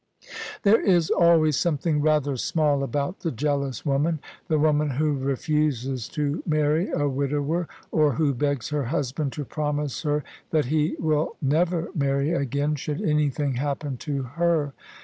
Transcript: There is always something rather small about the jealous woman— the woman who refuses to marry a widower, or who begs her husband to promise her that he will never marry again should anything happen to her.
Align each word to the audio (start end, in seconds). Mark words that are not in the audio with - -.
There 0.63 0.81
is 0.81 1.11
always 1.11 1.57
something 1.57 2.01
rather 2.01 2.35
small 2.35 2.81
about 2.81 3.19
the 3.19 3.29
jealous 3.29 3.85
woman— 3.85 4.19
the 4.49 4.57
woman 4.57 4.89
who 4.89 5.13
refuses 5.13 6.07
to 6.09 6.41
marry 6.43 6.89
a 6.89 7.07
widower, 7.07 7.67
or 7.91 8.13
who 8.13 8.33
begs 8.33 8.69
her 8.69 8.85
husband 8.85 9.31
to 9.33 9.45
promise 9.45 10.01
her 10.01 10.23
that 10.49 10.65
he 10.65 10.95
will 10.97 11.35
never 11.39 11.89
marry 11.93 12.31
again 12.31 12.73
should 12.73 12.99
anything 12.99 13.57
happen 13.57 13.95
to 13.97 14.23
her. 14.23 14.73